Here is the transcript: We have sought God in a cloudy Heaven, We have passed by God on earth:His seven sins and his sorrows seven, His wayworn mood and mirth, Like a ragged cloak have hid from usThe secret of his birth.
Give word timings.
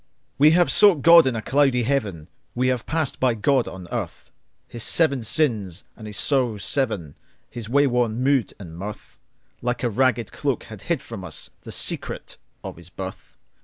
We 0.39 0.49
have 0.57 0.71
sought 0.71 1.03
God 1.03 1.27
in 1.27 1.35
a 1.35 1.43
cloudy 1.43 1.83
Heaven, 1.83 2.27
We 2.55 2.69
have 2.69 2.87
passed 2.87 3.19
by 3.19 3.35
God 3.35 3.67
on 3.67 3.87
earth:His 3.91 4.81
seven 4.81 5.21
sins 5.21 5.83
and 5.95 6.07
his 6.07 6.17
sorrows 6.17 6.63
seven, 6.63 7.13
His 7.51 7.69
wayworn 7.69 8.15
mood 8.23 8.51
and 8.57 8.75
mirth, 8.75 9.19
Like 9.61 9.83
a 9.83 9.89
ragged 9.91 10.31
cloak 10.31 10.63
have 10.63 10.81
hid 10.81 11.03
from 11.03 11.21
usThe 11.21 11.71
secret 11.71 12.39
of 12.63 12.77
his 12.77 12.89
birth. 12.89 13.37